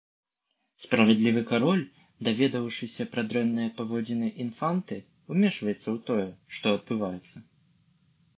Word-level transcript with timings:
Справядлівы 0.83 1.41
кароль, 1.51 1.83
даведаўшыся 2.27 3.03
пра 3.11 3.21
дрэнныя 3.33 3.69
паводзіны 3.83 4.27
інфанты, 4.45 4.97
умешваецца 5.35 5.83
ў 5.83 5.95
тое, 6.09 6.27
што 6.57 6.65
адбываецца. 6.81 7.37